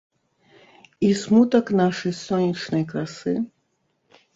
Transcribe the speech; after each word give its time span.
І 1.09 1.11
смутак 1.21 1.65
нашай 1.83 2.13
сонечнай 2.25 2.83
красы? 2.95 3.41